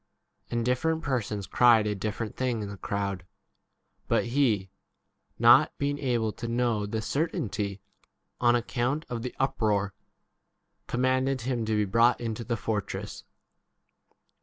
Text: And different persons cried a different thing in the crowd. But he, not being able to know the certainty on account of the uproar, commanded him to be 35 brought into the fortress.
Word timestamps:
And 0.49 0.65
different 0.65 1.03
persons 1.03 1.45
cried 1.45 1.85
a 1.85 1.93
different 1.93 2.35
thing 2.35 2.63
in 2.63 2.69
the 2.69 2.77
crowd. 2.77 3.23
But 4.07 4.25
he, 4.25 4.71
not 5.37 5.77
being 5.77 5.99
able 5.99 6.31
to 6.31 6.47
know 6.47 6.87
the 6.87 7.03
certainty 7.03 7.81
on 8.39 8.55
account 8.55 9.05
of 9.09 9.21
the 9.21 9.35
uproar, 9.39 9.93
commanded 10.87 11.41
him 11.41 11.65
to 11.65 11.73
be 11.73 11.83
35 11.83 11.91
brought 11.91 12.19
into 12.19 12.43
the 12.43 12.57
fortress. 12.57 13.25